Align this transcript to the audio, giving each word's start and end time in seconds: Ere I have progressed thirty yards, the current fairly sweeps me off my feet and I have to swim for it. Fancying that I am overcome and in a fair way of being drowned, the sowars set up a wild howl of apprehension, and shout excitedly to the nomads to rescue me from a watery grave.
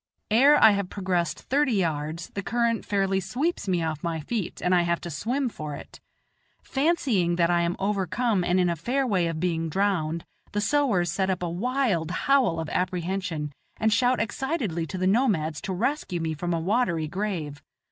Ere 0.31 0.57
I 0.57 0.71
have 0.71 0.89
progressed 0.89 1.41
thirty 1.41 1.73
yards, 1.73 2.31
the 2.33 2.41
current 2.41 2.83
fairly 2.87 3.19
sweeps 3.19 3.67
me 3.67 3.83
off 3.83 4.03
my 4.03 4.19
feet 4.19 4.59
and 4.59 4.73
I 4.73 4.81
have 4.81 4.99
to 5.01 5.11
swim 5.11 5.47
for 5.47 5.75
it. 5.75 5.99
Fancying 6.63 7.35
that 7.35 7.51
I 7.51 7.61
am 7.61 7.75
overcome 7.77 8.43
and 8.43 8.59
in 8.59 8.67
a 8.67 8.75
fair 8.75 9.05
way 9.05 9.27
of 9.27 9.39
being 9.39 9.69
drowned, 9.69 10.25
the 10.53 10.59
sowars 10.59 11.11
set 11.11 11.29
up 11.29 11.43
a 11.43 11.49
wild 11.51 12.09
howl 12.09 12.59
of 12.59 12.67
apprehension, 12.69 13.53
and 13.77 13.93
shout 13.93 14.19
excitedly 14.19 14.87
to 14.87 14.97
the 14.97 15.05
nomads 15.05 15.61
to 15.61 15.71
rescue 15.71 16.19
me 16.19 16.33
from 16.33 16.51
a 16.51 16.59
watery 16.59 17.07
grave. 17.07 17.61